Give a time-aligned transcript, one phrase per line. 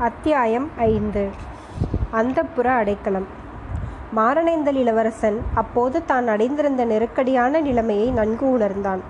[0.00, 1.28] அத்தியாயம் ஐந்து.
[2.12, 3.26] அந்தப்புற அடைக்கலம்.
[4.16, 9.00] மாரணேந்தல் இளவரசன் அப்போது தான் அடைந்திருந்த நெருக்கடியான நிலைமையை நன்கு உணர்ந்தான்.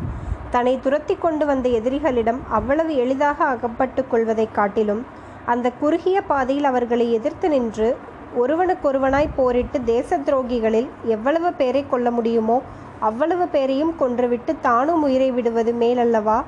[0.51, 5.07] தன்னை துரத்தி கொண்டு வந்த எதிரிகளிடம் அவ்வளவு எளிதாக அகப்பட்டு கொள்வதைக் காட்டிலும்
[5.47, 7.97] அந்த குறுகிய பாதையில் அவர்களை எதிர்த்து நின்று
[8.39, 12.63] ஒருவனுக்கொருவனாய் போரிட்டு தேச துரோகிகளில் எவ்வளவு பேரை கொல்ல முடியுமோ
[12.99, 16.43] அவ்வளவு பேரையும் கொன்றுவிட்டு தானும் உயிரை விடுவது மேலல்லவா?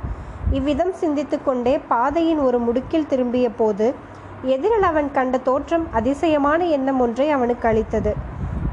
[0.51, 4.11] இவ்விதம் சிந்தித்து கொண்டே பாதையின் ஒரு முடுக்கில் திரும்பிய போது
[4.43, 8.15] எதிரில் அவன் கண்ட தோற்றம் அதிசயமான எண்ணம் ஒன்றை அவனுக்கு அளித்தது.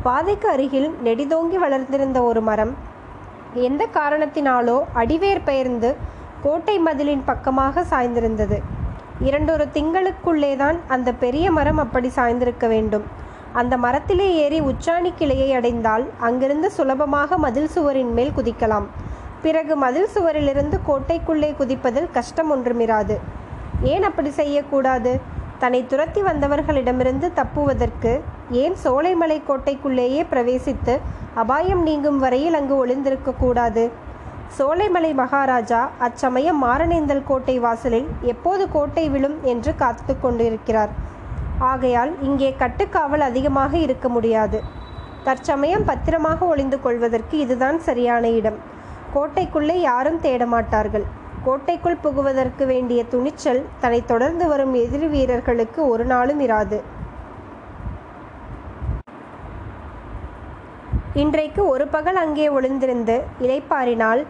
[0.04, 2.76] பாதைக்கு அருகில் நெடிதோங்கி வளர்ந்திருந்த ஒரு மரம்.
[3.54, 5.96] எந்த காரணத்தினாலோ அடிவேர் பெயர்ந்து
[6.42, 8.62] கோட்டை மதிலின் பக்கமாக சாய்ந்திருந்தது.
[9.20, 13.04] இரண்டொரு திங்களுக்குள்ளேதான் அந்த பெரிய மரம் அப்படி சாய்ந்திருக்க வேண்டும்.
[13.54, 18.86] அந்த மரத்திலே ஏறி உச்சாணி கிளையை அடைந்தால் அங்கிருந்து சுலபமாக மதில் சுவரின் மேல் குதிக்கலாம்.
[19.42, 23.18] பிறகு மதில் சுவரிலிருந்து கோட்டைக்குள்ளே குதிப்பதில் கஷ்டம் ஒன்றுமிராது.
[23.82, 25.38] ஏன் அப்படி செய்யக்கூடாது?
[25.60, 28.12] தன்னை துரத்தி வந்தவர்களிடமிருந்து தப்புவதற்கு
[28.64, 30.94] ஏன் சோலைமலை கோட்டைக்குள்ளேயே பிரவேசித்து
[31.36, 33.84] அபாயம் நீங்கும் வரையில் அங்கு ஒளிந்திருக்க கூடாது?
[34.58, 40.90] சோலைமலை மகாராஜா அச்சமயம் மாரணேந்தல் கோட்டை வாசலில் எப்போது கோட்டை விழும் என்று காத்து கொண்டிருக்கிறார்.
[41.72, 44.60] ஆகையால் இங்கே கட்டுக்காவல் அதிகமாக இருக்க முடியாது.
[45.24, 48.60] தற்சமயம் பத்திரமாக ஒளிந்து கொள்வதற்கு இதுதான் சரியான இடம்.
[49.14, 51.06] கோட்டைக்குள்ளே யாரும் தேடமாட்டார்கள்.
[51.46, 56.78] கோட்டைக்குள் புகுவதற்கு வேண்டிய துணிச்சல் தன்னை தொடர்ந்து வரும் எதிரி வீரர்களுக்கு ஒரு நாளும் இராது.
[61.22, 64.22] இன்றைக்கு ஒரு பகல் அங்கே ஒளிந்திருந்து இலைப்பாரினால்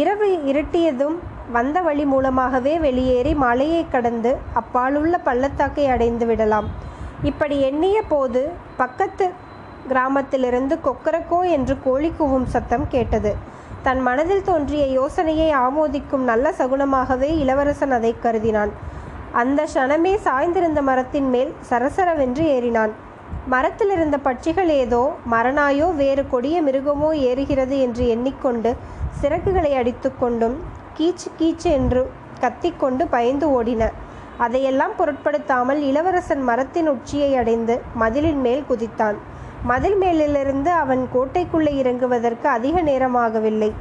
[0.00, 1.16] இரவு இருட்டியதும்
[1.56, 6.68] வந்த வழி மூலமாகவே வெளியேறி மலையை கடந்து அப்பாலுள்ள பள்ளத்தாக்கை அடைந்து விடலாம்.
[7.30, 8.42] இப்படி எண்ணிய போது
[8.76, 9.26] பக்கத்து
[9.88, 13.32] கிராமத்திலிருந்து கொக்கரக்கோ என்று கோழி கூவும் சத்தம் கேட்டது.
[13.82, 18.72] தன் மனதில் தோன்றிய யோசனையை ஆமோதிக்கும் நல்ல சகுனமாகவே இளவரசன் அதை கருதினான்.
[19.32, 22.92] அந்த க்ஷணமே சாய்ந்திருந்த மரத்தின் மேல் சரசரவென்று ஏறினான்.
[23.46, 28.72] மரத்தில் இருந்த பட்சிகள் ஏதோ மரணாயோ வேறு கொடிய மிருகமோ ஏறுகிறது என்று எண்ணிக்கொண்டு
[29.22, 30.56] சிறகுகளை அடித்துக்கொண்டும்
[30.98, 32.02] கீச்சு கீச்சு என்று
[32.40, 33.82] கத்திக்கொண்டு பயந்து ஓடின.
[34.38, 39.18] அதையெல்லாம் பொருட்படுத்தாமல் இளவரசன் மரத்தின் உச்சியை அடைந்து மதிலின் மேல் குதித்தான்.
[39.64, 43.72] மதில் மேலிலிருந்து அவன் கோட்டைக்குள்ளே இறங்குவதற்கு அதிக நேரமாகவில்லை.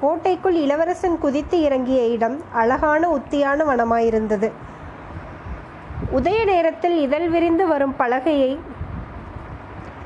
[0.00, 4.50] கோட்டைக்குள் இளவரசன் குதித்து இறங்கிய இடம் அழகான உத்தியான வனமாயிருந்தது.
[6.12, 8.58] உதய நேரத்தில் இதழ் விரிந்து வரும் பலகையை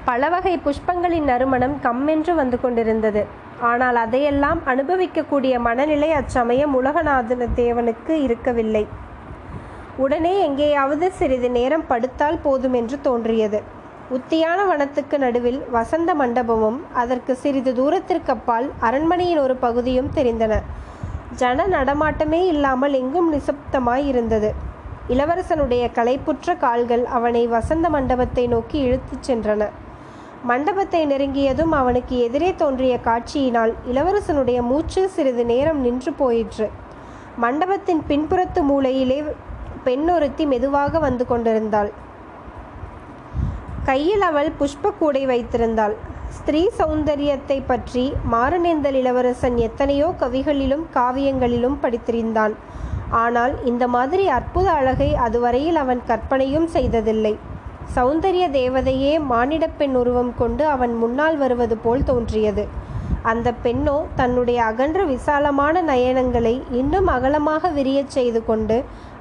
[0.05, 3.25] பலவகை புஷ்பங்களின் நறுமணம் கம்மென்று வந்து கொண்டிருந்தது.
[3.61, 8.87] ஆனால் அதையெல்லாம் அனுபவிக்கக்கூடிய மனநிலை அச்சமயம் உலகநாதன தேவனுக்கு இருக்கவில்லை.
[9.97, 13.77] உடனே எங்கேயாவது சிறிது நேரம் படுத்தால் போதும் என்று தோன்றியது.
[14.17, 20.55] உத்தியான வனத்துக்கு நடுவில் வசந்த மண்டபமும் அதற்கு சிறிது தூரத்திற்கு அப்பால் அரண்மனையின் ஒரு பகுதியும் தெரிந்தன.
[21.37, 24.51] ஜன நடமாட்டமே இல்லாமல் எங்கும் நிசப்தமாய் இருந்தது
[25.09, 29.69] இளவரசனுடைய களைப்புற்ற கால்கள் அவனை வசந்த மண்டபத்தை நோக்கி இழுத்துச் சென்றன.
[30.43, 36.69] மண்டபத்தை நெருங்கியதும் அவனுக்கு எதிரே தோன்றிய காட்சியினால் இளவரசனுடைய மூச்சு சிறிது நேரம் நின்று போயிற்று.
[37.37, 39.21] மண்டபத்தின் பின்புறத்து மூலையிலே
[39.85, 42.07] பெண்ணொருத்தி மெதுவாக வந்து கொண்டிருந்தாள்.
[43.89, 45.95] கையில் அவள் புஷ்ப கூடை வைத்திருந்தாள்.
[46.37, 52.55] ஸ்திரீ சௌந்தரியத்தை பற்றி மாரணேந்தல் இளவரசன் எத்தனையோ கவிகளிலும் காவியங்களிலும் படித்திருந்தான்.
[53.23, 57.33] ஆனால் இந்த மாதிரி அற்புத அழகை அதுவரையில் அவன் கற்பனையும் செய்ததில்லை.
[57.95, 62.67] சௌந்தரிய தேவதையே மானிடப் பெண் உருவம் கொண்டு அவன் முன்னால் வருவது போல் தோன்றியது.
[63.31, 68.77] அந்த பெண்ணோ தன்னுடைய அகன்ற விசாலமான நயனங்களை இன்னும் அகலமாக விரியச் செய்து கொண்டு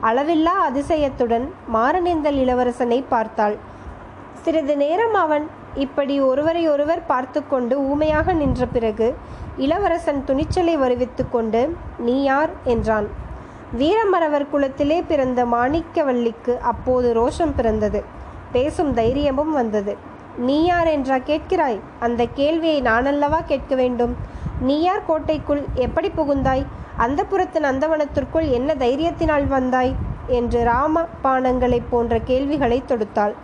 [0.09, 1.47] அளவில்லா அதிசயத்துடன்
[1.77, 3.57] மாரணேந்தல் இளவரசனை பார்த்தாள்.
[4.47, 9.15] சிறிது நேரம் அவன் இப்படி ஒருவரை ஒருவர் பார்த்து கொண்டு ஊமையாக நின்ற பிறகு
[9.57, 12.49] இளவரசன் துணிச்சலை வருவித்து கொண்டு நீ யார்?
[12.63, 13.07] என்றான்.
[13.77, 18.03] வீரமரவர் குலத்திலே பிறந்த மாணிக்கவல்லிக்கு அப்போது ரோஷம் பிறந்தது.
[18.51, 19.95] பேசும் தைரியமும் வந்தது.
[20.37, 21.79] நீ யார் என்றா கேட்கிறாய்?
[21.99, 24.15] அந்த கேள்வியை நானல்லவா கேட்க வேண்டும்?
[24.59, 26.65] நீ யார் கோட்டைக்குள் எப்படி புகுந்தாய்?
[26.97, 29.95] அந்த புறத்து நந்தவனத்திற்குள் என்ன தைரியத்தினால் வந்தாய்?
[30.27, 33.35] என்று ராம பானங்களைப் போன்ற கேள்விகளை தொடுத்தாள்.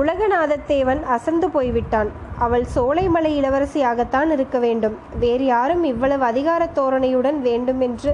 [0.00, 2.10] உலகநாதத்தேவன் அசந்து போய்விட்டான்.
[2.44, 4.96] அவள் சோலைமலை இளவரசியாகத்தான் இருக்க வேண்டும்.
[5.22, 8.12] வேறு யாரும் இவ்வளவு அதிகார தோரணையுடன் வேண்டுமென்று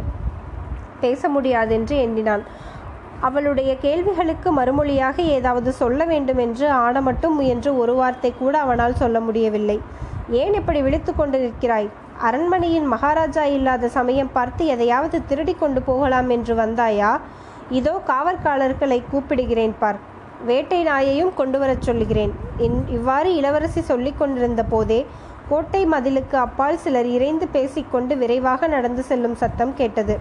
[1.02, 2.44] பேச முடியாதென்று எண்ணினான்.
[3.28, 9.20] அவளுடைய கேள்விகளுக்கு மறுமொழியாக ஏதாவது சொல்ல வேண்டும் என்று ஆட மட்டும் முயன்று ஒரு வார்த்தை கூட அவனால் சொல்ல
[9.26, 9.78] முடியவில்லை.
[10.42, 11.90] ஏன் இப்படி விழித்து கொண்டு நிற்கிறாய்
[12.26, 17.12] அரண்மனையின் மகாராஜா இல்லாத சமயம் பார்த்து எதையாவது திருடி கொண்டு போகலாம் என்று வந்தாயா?
[17.78, 19.98] இதோ காவற்காலர்களை கூப்பிடுகிறேன் பார்.
[20.44, 22.32] வேட்டை நாயையும் கொண்டு வரச் சொல்லுகிறேன்.
[22.66, 25.06] இன் இவ்வாறு இளவரசி சொல்லிக் கொண்டிருந்த போதே
[25.48, 30.16] கோட்டை மதிலுக்கு அப்பால் சிலர் இறைந்து பேசிக்கொண்டு விரைவாக நடந்து செல்லும் சத்தம் கேட்டது.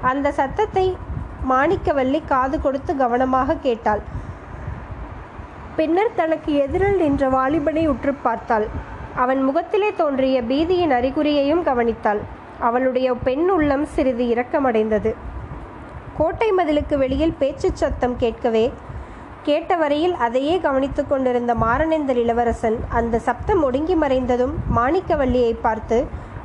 [0.00, 0.86] அந்த சத்தத்தை
[1.50, 4.02] மாணிக்கவல்லி காது கொடுத்து கவனமாக கேட்டாள்.
[5.76, 8.66] பின்னர் தனக்கு எதிரில் நின்ற வாலிபனை உற்று பார்த்தாள்.
[9.14, 12.20] அவன் முகத்திலே தோன்றிய பீதியின் அறிகுறியையும் கவனித்தாள்.
[12.58, 15.10] அவளுடைய பெண் உள்ளம் சிறிது இரக்கமடைந்தது.
[16.18, 18.72] கோட்டை மதிலுக்கு வெளியில் பேச்சுச் சத்தம் கேட்கவே
[19.48, 25.98] கேட்ட வரையில் அதையே கவனித்துக் கொண்டிருந்த மாரணேந்தர் இளவரசன் அந்த சப்தம் ஒடுங்கி மறைந்ததும் மாணிக்கவல்லியை பார்த்து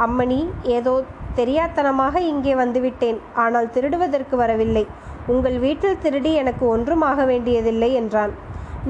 [0.05, 0.37] அம்மணி
[0.75, 0.93] ஏதோ
[1.39, 3.17] தெரியாத்தனமாக இங்கே வந்துவிட்டேன்.
[3.43, 4.83] ஆனால் திருடுவதற்கு வரவில்லை.
[5.33, 8.33] உங்கள் வீட்டில் திருடி எனக்கு ஒன்றும் ஆக வேண்டியதில்லை என்றான்.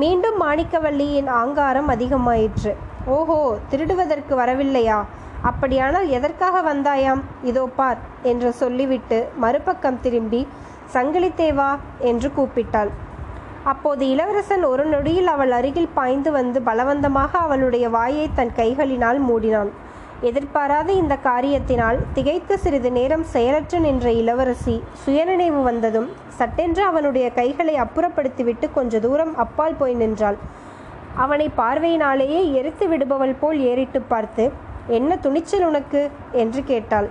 [0.01, 2.73] மீண்டும் மாணிக்கவல்லியின் ஆங்காரம் அதிகமாயிற்று.
[3.15, 3.39] ஓஹோ
[3.71, 4.99] திருடுவதற்கு வரவில்லையா?
[5.51, 7.23] அப்படியானால் எதற்காக வந்தாயாம்?
[7.51, 8.01] இதோ பார்
[8.33, 10.43] என்று சொல்லிவிட்டு மறுபக்கம் திரும்பி
[10.97, 11.71] சங்கிலித்தேவா
[12.11, 12.93] என்று கூப்பிட்டாள்
[13.71, 19.71] அப்போது இளவரசன் ஒரு நொடியில் அவள் அருகில் பாய்ந்து வந்து பலவந்தமாக அவளுடைய வாயை தன் கைகளினால் மூடினான்.
[20.29, 28.69] எதிர்பாராத இந்த காரியத்தினால் திகைத்து சிறிது நேரம் செயலற்று நின்ற இளவரசி சுயநினைவு வந்ததும் சட்டென்று அவனுடைய கைகளை அப்புறப்படுத்திவிட்டு
[28.73, 30.37] கொஞ்ச தூரம் அப்பால் போய் நின்றாள்.
[31.23, 34.45] அவனை பார்வையினாலேயே எரித்து விடுபவள் போல் ஏறிட்டு பார்த்து
[34.97, 36.03] என்ன துணிச்சல் உனக்கு
[36.43, 37.09] என்று கேட்டாள்.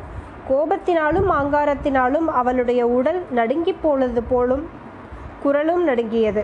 [0.50, 4.64] கோபத்தினாலும் ஆங்காரத்தினாலும் அவளுடைய உடல் நடுங்கிப் போனது போலும்
[5.42, 6.42] குரலும் நடுங்கியது.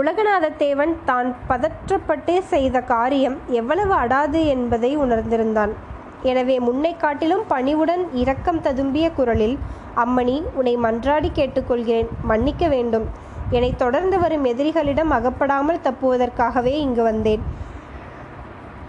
[0.00, 5.72] உலகநாதத்தேவன் தான் பதற்றப்பட்டே செய்த காரியம் எவ்வளவு அடாது என்பதை உணர்ந்திருந்தான்.
[6.22, 9.56] எனவே முன்னை காட்டிலும் பணிவுடன் இரக்கம் ததும்பிய குரலில்
[9.96, 13.06] அம்மணி உன்னை மன்றாடி கேட்டுக்கொள்கிறேன் மன்னிக்க வேண்டும்.
[13.50, 17.42] என்னை தொடர்ந்து வரும் எதிரிகளிடம் அகப்படாமல் தப்புவதற்காகவே இங்கு வந்தேன்.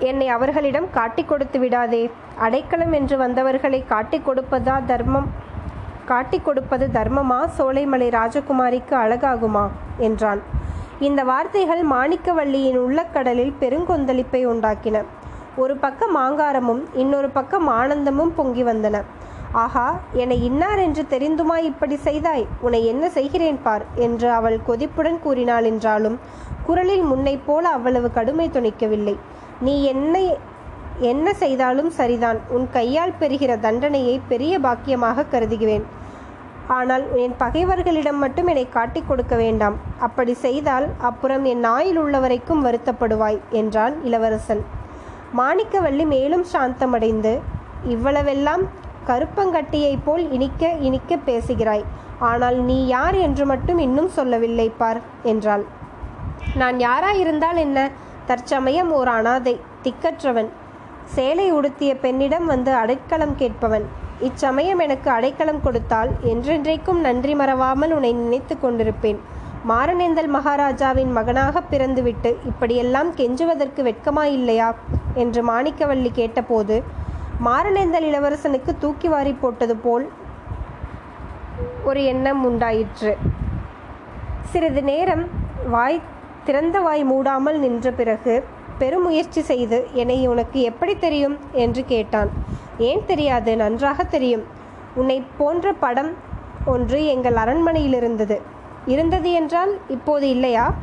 [0.09, 2.03] என்னை அவர்களிடம் காட்டிக் கொடுத்து விடாதே.
[2.37, 5.27] அடைக்கலம் என்று வந்தவர்களை காட்டிக் கொடுப்பதா தர்மம்?
[6.11, 7.39] காட்டிக் கொடுப்பது தர்மமா?
[7.57, 9.65] சோலைமலை ராஜகுமாரிக்கு அழகாகுமா?
[9.97, 10.41] என்றான்.
[10.99, 14.97] இந்த வார்த்தைகள் மாணிக்கவல்லியின் உள்ளக்கடலில் பெருங்கொந்தளிப்பை உண்டாக்கின.
[15.55, 18.97] ஒரு பக்கம் ஆங்காரமும் இன்னொரு பக்கம் ஆனந்தமும் பொங்கி வந்தன.
[19.51, 22.45] ஆஹா என்னை இன்னார் என்று தெரிந்துமா இப்படி செய்தாய்?
[22.61, 23.85] உன்னை என்ன செய்கிறேன் பார்?
[23.95, 26.19] என்று அவள் கொதிப்புடன் கூறினாள் என்றாலும்
[26.63, 29.15] குரலில் முன்னை போல அவ்வளவு கடுமை துணிக்கவில்லை.
[29.61, 30.25] நீ என்னை
[30.99, 32.39] என்ன செய்தாலும் சரிதான்.
[32.49, 35.99] உன் கையால் பெறுகிற தண்டனையை பெரிய பாக்கியமாக கருதுகிறேன்.
[36.67, 39.77] ஆனால் என் பகைவர்களிடம் மட்டும் என்னை காட்டிக் கொடுக்க வேண்டாம்.
[39.99, 44.63] அப்படி செய்தால் அப்புறம் என் நாயில் உள்ளவரைக்கும் வருத்தப்படுவாய் என்றான் இளவரசன்.
[45.37, 47.39] மாணிக்கவல்லி மேலும் சாந்தமடைந்து
[47.83, 48.63] இவ்வளவெல்லாம்
[49.07, 51.83] கருப்பங்கட்டியைப் போல் இனிக்க இனிக்க பேசுகிறாய்.
[52.19, 55.65] ஆனால் நீ யார் என்று மட்டும் இன்னும் சொல்லவில்லை பார் என்றாள்.
[56.55, 57.89] நான் யாராயிருந்தால் என்ன?
[58.25, 60.49] தற்சமயம் ஓர் அனாதை திக்கற்றவன்.
[61.05, 64.00] சேலை உடுத்திய பெண்ணிடம் வந்து அடைக்கலம் கேட்பவன்.
[64.21, 69.19] இச்சமயம் எனக்கு அடைக்கலம் கொடுத்தால் என்றென்றைக்கும் நன்றி மறவாமல் உன்னை நினைத்து கொண்டிருப்பேன்.
[69.69, 74.69] மாரணேந்தல் மகாராஜாவின் மகனாக பிறந்துவிட்டு இப்படியெல்லாம் கெஞ்சுவதற்கு வெட்கமாயில்லையா?
[75.13, 76.83] என்று மாணிக்கவல்லி கேட்டபோது
[77.45, 80.05] மாரணேந்தல் இளவரசனுக்கு தூக்கி வாரி போட்டது போல்
[81.83, 83.13] ஒரு எண்ணம் உண்டாயிற்று.
[84.41, 85.23] சிறிது நேரம்
[85.69, 86.01] வாய்
[86.45, 88.43] திறந்த வாய் மூடாமல் நின்ற பிறகு
[88.77, 91.37] பெருமுயற்சி செய்து என்னை உனக்கு எப்படி தெரியும்?
[91.51, 92.29] என்று கேட்டான்.
[92.77, 93.55] ஏன் தெரியாது?
[93.55, 94.43] நன்றாக தெரியும்.
[94.95, 96.11] உன்னை போன்ற படம்
[96.65, 98.41] ஒன்று எங்கள் அரண்மனையில் இருந்தது
[98.85, 100.73] இருந்தது என்றால் இப்போது இல்லையா?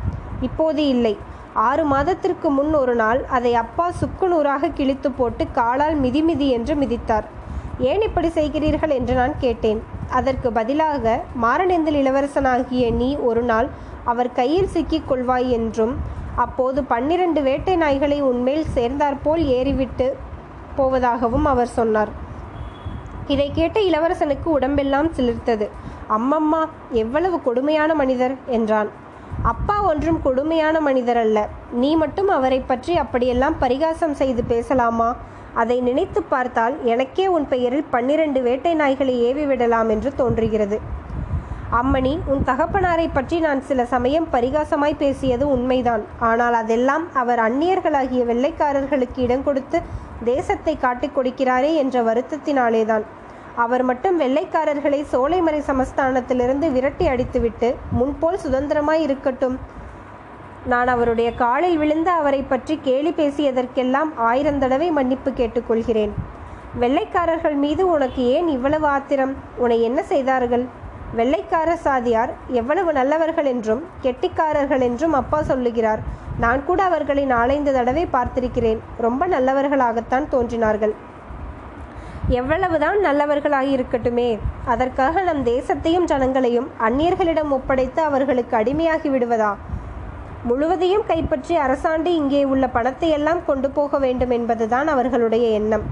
[0.41, 1.17] இப்போது இல்லை.
[1.53, 7.23] ஆறு மாதத்திற்கு முன் ஒரு நாள் அதை அப்பா சுக்குநூறாக கிழித்து போட்டு காலால் மிதி மிதி என்று மிதித்தார்.
[7.79, 8.89] ஏன் இப்படி செய்கிறீர்கள்?
[8.89, 9.83] என்று நான் கேட்டேன்.
[10.09, 13.67] அதற்கு பதிலாக மாரணேந்தல் இளவரசனாகிய நீ ஒரு நாள்
[14.03, 15.97] அவர் கையில் சிக்கிக் கொள்வாய் என்றும்
[16.35, 20.15] அப்போது பன்னிரண்டு வேட்டை நாய்களை உன்மேல் சேர்ந்தாற்போல் ஏறிவிட்டு
[20.77, 22.11] போவதாகவும் அவர் சொன்னார்.
[23.27, 25.67] இதை கேட்ட இளவரசனுக்கு உடம்பெல்லாம் சிலிர்த்தது.
[26.09, 26.61] அம்மம்மா
[26.91, 28.89] எவ்வளவு கொடுமையான மனிதர் என்றான்.
[29.41, 31.49] அப்பா ஒன்றும் கொடுமையான மனிதர் அல்ல.
[31.71, 35.15] நீ மட்டும் அவரை பற்றி அப்படியெல்லாம் பரிகாசம் செய்து பேசலாமா?
[35.53, 40.79] அதை நினைத்து பார்த்தால் எனக்கே உன் பெயரில் பன்னிரண்டு வேட்டை நாய்களை ஏவி விடலாம் என்று தோன்றுகிறது.
[41.77, 46.03] அம்மணி உன் தகப்பனாரை பற்றி நான் சில சமயம் பரிகாசமாய் பேசியது உண்மைதான்.
[46.19, 49.79] ஆனால் அதெல்லாம் அவர் அந்நியர்களாகிய வெள்ளைக்காரர்களுக்கு இடம் கொடுத்து
[50.23, 53.05] தேசத்தை காட்டிக் கொடுக்கிறாரே என்ற வருத்தத்தினாலேதான்.
[53.55, 59.59] அவர் மட்டும் வெள்ளைக்காரர்களை சோலைமறை சமஸ்தானத்திலிருந்து விரட்டி அடித்துவிட்டு முன்போல் சுதந்திரமாய் இருக்கட்டும்.
[60.65, 66.13] நான் அவருடைய காலில் விழுந்து அவரை பற்றி கேலி பேசியதற்கெல்லாம் ஆயிரம் தடவை மன்னிப்பு கேட்டுக்கொள்கிறேன்.
[66.79, 69.35] வெள்ளைக்காரர்கள் மீது உனக்கு ஏன் இவ்வளவு ஆத்திரம்?
[69.57, 70.67] உன்னை என்ன செய்தார்கள்?
[71.17, 76.01] வெள்ளைக்கார சாதியார் எவ்வளவு நல்லவர்கள் என்றும் கெட்டிக்காரர்கள் என்றும் அப்பா சொல்லுகிறார்.
[76.43, 78.81] நான் கூட அவர்களை நாலந்து தடவை பார்த்திருக்கிறேன்.
[79.05, 80.93] ரொம்ப நல்லவர்களாகத்தான் தோன்றினார்கள்.
[82.39, 84.29] எவ்வளவுதான் நல்லவர்களாக இருக்கட்டுமே
[84.73, 89.51] அதற்காக நம் தேசத்தையும் ஜனங்களையும் அந்நியர்களிடம் ஒப்படைத்து அவர்களுக்கு அடிமையாகி விடுவதா?
[90.49, 95.85] முழுவதையும் கைப்பற்றி அரசாண்டு இங்கே உள்ள பணத்தை எல்லாம் கொண்டு போக வேண்டும் என்பதுதான் அவர்களுடைய எண்ணம்.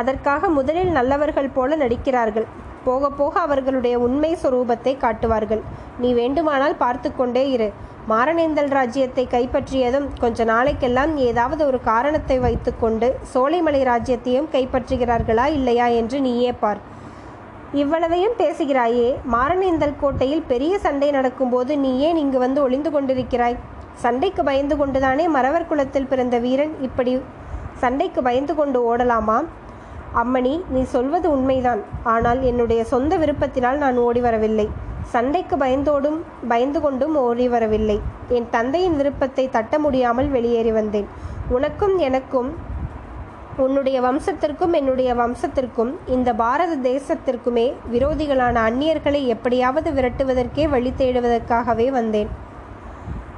[0.00, 2.48] அதற்காக முதலில் நல்லவர்கள் போல நடிக்கிறார்கள்.
[2.84, 5.62] போக போக அவர்களுடைய உண்மை சுரூபத்தை காட்டுவார்கள்.
[6.02, 7.68] நீ வேண்டுமானால் பார்த்து கொண்டே இரு.
[8.10, 16.52] மாரணேந்தல் ராஜ்யத்தை கைப்பற்றியதும் கொஞ்ச நாளைக்கெல்லாம் ஏதாவது ஒரு காரணத்தை வைத்துக்கொண்டு சோலைமலை ராஜ்யத்தையும் கைப்பற்றுகிறார்களா இல்லையா என்று நீயே
[16.62, 16.80] பார்.
[17.80, 23.58] இவ்வளவையும் பேசுகிறாயே மாரணேந்தல் கோட்டையில் பெரிய சண்டை நடக்கும்போது நீ ஏன் இங்கு வந்து ஒளிந்து கொண்டிருக்கிறாய்?
[24.04, 27.12] சண்டைக்கு பயந்து கொண்டுதானே மறவர் குலத்தில் பிறந்த வீரன் இப்படி
[27.82, 29.38] சண்டைக்கு பயந்து கொண்டு ஓடலாமா
[30.22, 31.82] அம்மணி நீ சொல்வது உண்மைதான்.
[32.02, 34.66] ஆனால் என்னுடைய சொந்த விருப்பத்தினால் நான் ஓடி வரவில்லை.
[35.12, 38.00] சண்டைக்கு பயந்தோடும் பயந்து கொண்டும் ஓடி வரவில்லை.
[38.28, 41.08] என் தந்தையின் விருப்பத்தை தட்ட முடியாமல் வெளியேறி வந்தேன்.
[41.48, 42.50] உனக்கும் எனக்கும்
[43.64, 52.30] உன்னுடைய வம்சத்திற்கும் என்னுடைய வம்சத்திற்கும் இந்த பாரத தேசத்திற்குமே விரோதிகளான அந்நியர்களை எப்படியாவது விரட்டுவதற்கே வழி தேடுவதற்காகவே வந்தேன்.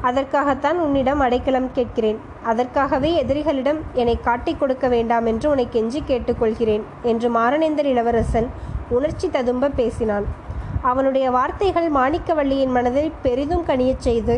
[0.02, 2.18] அதற்காகத்தான் உன்னிடம் அடைக்கலம் கேட்கிறேன்.
[2.42, 8.48] அதற்காகவே எதிரிகளிடம் என்னை காட்டிக் கொடுக்க வேண்டாம் என்று உன்னை கெஞ்சி கேட்டுக்கொள்கிறேன் என்று மாரணேந்தர் இளவரசன்
[8.88, 10.26] உணர்ச்சி ததும்ப பேசினான்.
[10.82, 14.36] அவனுடைய வார்த்தைகள் மாணிக்கவள்ளியின் மனதை பெரிதும் கனியச் செய்து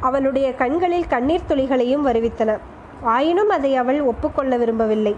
[0.00, 2.58] அவளுடைய கண்களில் கண்ணீர் துளிகளையும் வருவித்தன.
[3.02, 5.16] ஆயினும் அதை அவள் ஒப்புக்கொள்ள விரும்பவில்லை.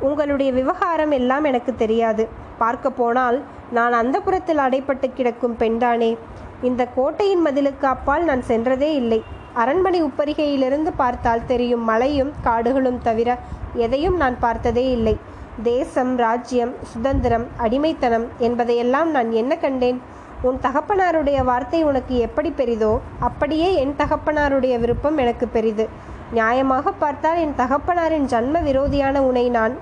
[0.00, 2.28] உங்களுடைய விவகாரம் எல்லாம் எனக்கு தெரியாது.
[2.58, 3.38] பார்க்க போனால்
[3.70, 6.16] நான் அந்த புறத்தில் அடைப்பட்டு கிடக்கும் பெண்தானே
[6.62, 9.22] இந்த கோட்டையின் மதிலுக்கு அப்பால் நான் சென்றதே இல்லை.
[9.54, 13.38] அரண்மனை உப்பரிகையிலிருந்து பார்த்தால் தெரியும் மலையும் காடுகளும் தவிர
[13.74, 15.16] எதையும் நான் பார்த்ததே இல்லை.
[15.62, 20.00] தேசம் ராஜ்யம் சுதந்திரம் அடிமைத்தனம் என்பதையெல்லாம் நான் என்ன கண்டேன்?
[20.42, 25.88] உன் தகப்பனாருடைய வார்த்தை உனக்கு எப்படி பெரிதோ அப்படியே என் தகப்பனாருடைய விருப்பம் எனக்கு பெரிது.
[26.34, 29.76] நியாயமாக பார்த்தால் என் தகப்பனாரின் ஜன்ம விரோதியான உனை நான்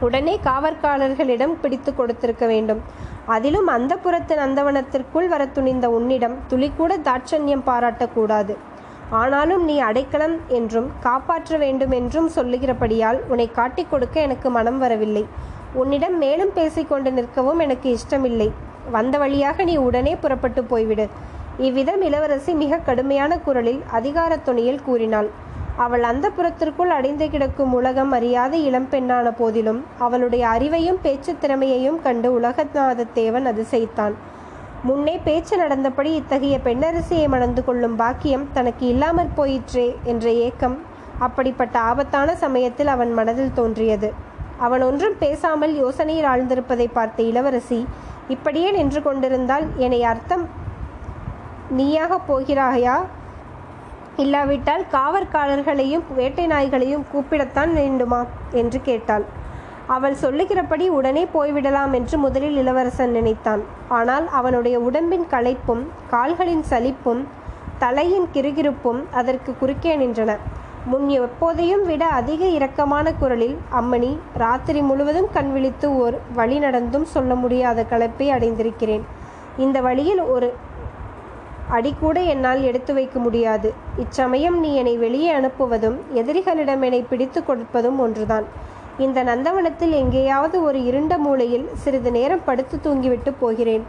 [0.00, 2.80] உடனே காவற்காரர்களிடம் பிடித்து கொடுத்திருக்க வேண்டும்.
[3.26, 8.54] அதிலும் அந்த புறத்து நந்தவனத்திற்குள் வர துணிந்த உன்னிடம் துளிக்கூட தாட்சண்யம் பாராட்டக்கூடாது.
[9.10, 15.24] ஆனாலும் நீ அடைக்கலம் என்றும் காப்பாற்ற வேண்டும் என்றும் சொல்லுகிறபடியால் உன்னை காட்டிக் கொடுக்க எனக்கு மனம் வரவில்லை.
[15.72, 18.48] உன்னிடம் மேலும் பேசிக்கொண்டு நிற்கவும் எனக்கு இஷ்டமில்லை.
[18.90, 21.06] வந்த வழியாக நீ உடனே புறப்பட்டு போய்விடு.
[21.58, 25.30] இவ்விதம் இளவரசி மிக கடுமையான குரலில் அதிகார துணியில் கூறினாள்.
[25.76, 33.48] அவள் அந்த புறத்திற்குள் அடைந்து கிடக்கும் உலகம் அறியாத இளம்பெண்ணான போதிலும் அவளுடைய அறிவையும் பேச்சு திறமையையும் கண்டு உலகநாதத்தேவன்
[33.52, 34.12] அதிசயித்தான்.
[34.82, 40.78] முன்னே பேச்சு நடந்தபடி இத்தகைய பெண்ணரசியை மணந்து கொள்ளும் பாக்கியம் தனக்கு இல்லாமற் போயிற்றே என்ற ஏக்கம்
[41.18, 44.12] அப்படிப்பட்ட ஆபத்தான சமயத்தில் அவன் மனதில் தோன்றியது.
[44.58, 47.86] அவன் ஒன்றும் பேசாமல் யோசனையில் ஆழ்ந்திருப்பதை பார்த்த இளவரசி
[48.28, 50.48] இப்படியே நின்று கொண்டிருந்தால் என்னை அர்த்தம்
[51.70, 53.00] நீயாக போகிறாயா?
[54.22, 58.20] இல்லாவிட்டால் காவற்காரர்களையும் வேட்டை நாய்களையும் கூப்பிடத்தான் வேண்டுமா?
[58.60, 59.24] என்று கேட்டாள்.
[59.96, 63.62] அவள் சொல்லுகிறபடி உடனே போய்விடலாம் என்று முதலில் இளவரசன் நினைத்தான்.
[63.98, 67.22] ஆனால் அவனுடைய உடம்பின் களைப்பும் கால்களின் சலிப்பும்
[67.78, 70.30] தலையின் கிருகிருப்பும் அதற்கு குறுக்கே நின்றன.
[70.84, 74.12] முன் எப்போதையும் விட அதிக இரக்கமான குரலில் அம்மணி
[74.42, 75.88] ராத்திரி முழுவதும் கண் விழித்து
[76.34, 79.04] வழி நடந்தும் சொல்ல முடியாத களைப்பை அடைந்திருக்கிறேன்.
[79.58, 80.48] இந்த வழியில் ஒரு
[81.76, 83.68] அடிக்கூட என்னால் எடுத்து வைக்க முடியாது.
[83.96, 88.46] இச்சமயம் நீ என்னை வெளியே அனுப்புவதும் எதிரிகளிடம் என்னை பிடித்து கொடுப்பதும் ஒன்றுதான்.
[88.98, 93.84] இந்த நந்தவனத்தில் எங்கேயாவது ஒரு இருண்ட மூலையில் சிறிது நேரம் படுத்து தூங்கிவிட்டு போகிறேன்.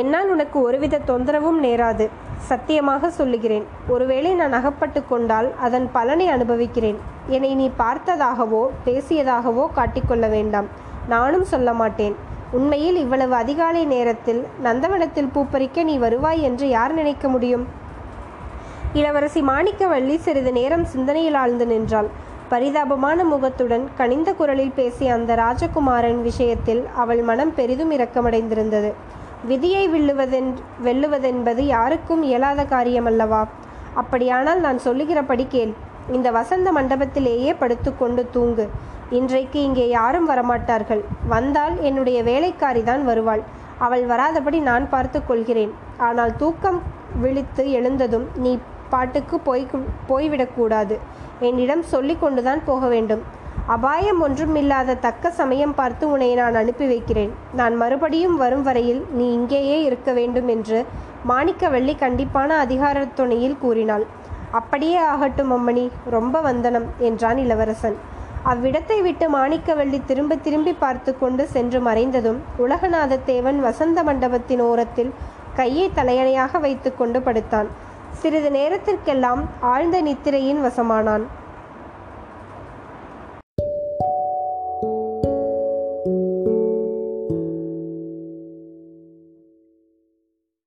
[0.00, 2.04] என்னால் உனக்கு ஒருவித தொந்தரவும் நேராது
[2.50, 3.64] சத்தியமாக சொல்லுகிறேன்.
[3.88, 6.98] ஒருவேளை நான் அகப்பட்டு கொண்டால் அதன் பலனை அனுபவிக்கிறேன்.
[7.26, 10.68] என்னை நீ பார்த்ததாகவோ பேசியதாகவோ காட்டிக்கொள்ள வேண்டாம்.
[11.08, 12.16] நானும் சொல்ல மாட்டேன்.
[12.52, 17.66] உண்மையில் இவ்வளவு அதிகாலை நேரத்தில் நந்தவனத்தில் பூப்பறிக்க நீ வருவாய் என்று யார் நினைக்க முடியும்?
[18.92, 22.08] இளவரசி மாணிக்கவள்ளி சிறிது நேரம் சிந்தனையில் ஆழ்ந்து நின்றாள்.
[22.48, 28.92] பரிதாபமான முகத்துடன் கனிந்த குரலில் பேசிய அந்த ராஜகுமாரன் விஷயத்தில் அவள் மனம் பெரிதும் இரக்கமடைந்திருந்தது.
[29.46, 30.52] விதியை வெல்லுவதென்
[30.84, 33.48] வெல்லுவதென்பது யாருக்கும் இயலாத காரியமல்லவா?
[33.94, 35.72] அப்படியானால் நான் சொல்லுகிறபடி கேள்.
[36.12, 38.70] இந்த வசந்த மண்டபத்திலேயே படுத்துக்கொண்டு தூங்கு.
[39.18, 41.02] இன்றைக்கு இங்கே யாரும் வரமாட்டார்கள்.
[41.32, 43.42] வந்தால் என்னுடைய வேலைக்காரி தான் வருவாள்.
[43.86, 45.72] அவள் வராதபடி நான் பார்த்து கொள்கிறேன்.
[46.06, 46.78] ஆனால் தூக்கம்
[47.22, 48.52] விழித்து எழுந்ததும் நீ
[48.92, 49.64] பாட்டுக்கு போய்
[50.10, 50.96] போய்விடக்கூடாது
[51.48, 53.22] என்னிடம் சொல்லி கொண்டுதான் போக வேண்டும்.
[53.74, 57.32] அபாயம் ஒன்றும் இல்லாத தக்க சமயம் பார்த்து உன்னை நான் அனுப்பி வைக்கிறேன்.
[57.60, 60.78] நான் மறுபடியும் வரும் வரையில் நீ இங்கேயே இருக்க வேண்டும் என்று
[61.32, 64.06] மாணிக்கவள்ளி கண்டிப்பான அதிகார துணையில் கூறினாள்.
[64.60, 65.86] அப்படியே ஆகட்டும் அம்மணி.
[66.16, 67.98] ரொம்ப வந்தனம் என்றான் இளவரசன்.
[68.50, 75.12] அவ்விடத்தை விட்டு மாணிக்கவள்ளி திரும்ப திரும்பி பார்த்து கொண்டு சென்று மறைந்ததும் உலகநாதத்தேவன் வசந்த மண்டபத்தின் ஓரத்தில்
[75.54, 77.68] கையை தலையணையாக வைத்துக்கொண்டு படுத்தான்.
[78.12, 81.24] சிறிது நேரத்திற்கெல்லாம் ஆழ்ந்த நித்திரையின் வசமானான்.